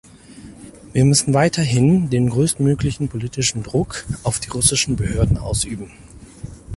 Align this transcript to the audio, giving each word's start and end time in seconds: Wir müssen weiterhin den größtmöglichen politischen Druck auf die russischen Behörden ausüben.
Wir 0.93 1.05
müssen 1.05 1.35
weiterhin 1.35 2.09
den 2.09 2.31
größtmöglichen 2.31 3.07
politischen 3.07 3.61
Druck 3.61 4.07
auf 4.23 4.39
die 4.39 4.49
russischen 4.49 4.95
Behörden 4.95 5.37
ausüben. 5.37 5.91